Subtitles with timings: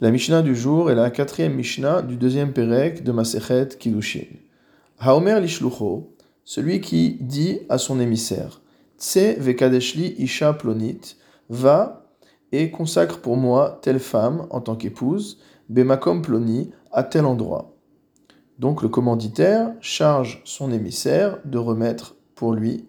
[0.00, 4.26] La Mishnah du jour est la quatrième Mishnah du deuxième Perek de Masechet Kiddushin.
[4.98, 8.60] Haomer lishlucho, celui qui dit à son émissaire,
[8.98, 11.14] Tse vekadeshli isha plonit,
[11.48, 12.08] va
[12.50, 15.38] et consacre pour moi telle femme en tant qu'épouse,
[15.68, 17.76] bemakom ploni, à tel endroit.
[18.58, 22.88] Donc le commanditaire charge son émissaire de remettre pour lui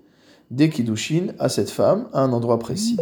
[0.50, 2.98] des kiddushin à cette femme à un endroit précis.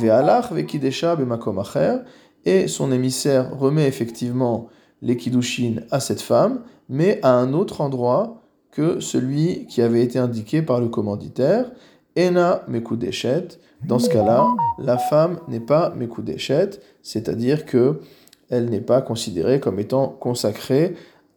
[0.00, 1.98] Ve'alach vekidesha bemakom acher,
[2.46, 4.68] et son émissaire remet effectivement
[5.02, 10.18] les kiddushin à cette femme, mais à un autre endroit que celui qui avait été
[10.18, 11.70] indiqué par le commanditaire.
[12.16, 13.58] Ena mekudeshet.
[13.84, 14.46] Dans ce cas-là,
[14.78, 18.00] la femme n'est pas mekudeshet, c'est-à-dire que
[18.48, 20.94] elle n'est pas considérée comme étant consacrée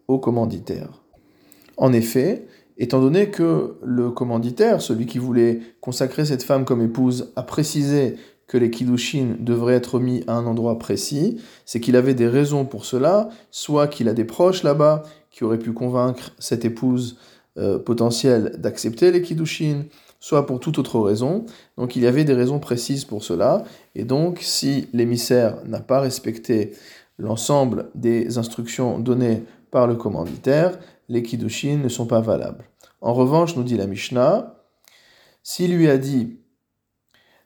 [0.08, 1.02] au commanditaire.
[1.76, 2.46] En effet,
[2.78, 8.16] étant donné que le commanditaire, celui qui voulait consacrer cette femme comme épouse, a précisé
[8.50, 12.66] que les kiddushin devraient être mis à un endroit précis, c'est qu'il avait des raisons
[12.66, 17.20] pour cela, soit qu'il a des proches là-bas qui auraient pu convaincre cette épouse
[17.60, 19.84] euh, potentielle d'accepter les kiddushin,
[20.20, 21.46] soit pour toute autre raison.
[21.78, 26.00] Donc il y avait des raisons précises pour cela, et donc si l'émissaire n'a pas
[26.00, 26.72] respecté
[27.20, 32.66] l'ensemble des instructions données par le commanditaire, les kiddushin ne sont pas valables.
[33.00, 34.56] En revanche, nous dit la Mishnah,
[35.44, 36.40] s'il lui a dit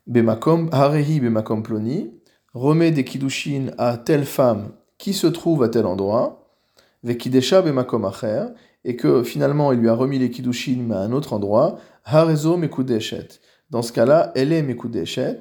[0.05, 2.11] Bemakom, Harehi Bemakom Ploni,
[2.53, 6.49] remet des kiddushin à telle femme qui se trouve à tel endroit,
[7.03, 8.09] Vekidesha Bemakom
[8.83, 13.39] et que finalement il lui a remis les kiddushin à un autre endroit, Harezo Mekudeshet.
[13.69, 15.39] Dans ce cas-là, elle est Mekudeshet,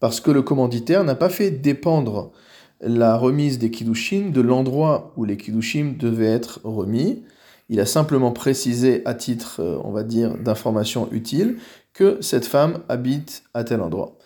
[0.00, 2.32] parce que le commanditaire n'a pas fait dépendre
[2.80, 7.24] la remise des kiddushin de l'endroit où les kiddushin devaient être remis.
[7.68, 11.58] Il a simplement précisé à titre, euh, on va dire, d'information utile
[11.92, 14.18] que cette femme habite à tel endroit.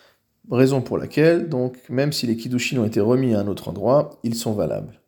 [0.50, 4.18] Raison pour laquelle, donc, même si les kiddushin ont été remis à un autre endroit,
[4.24, 5.00] ils sont valables.